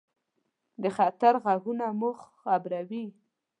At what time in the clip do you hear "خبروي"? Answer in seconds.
2.41-3.05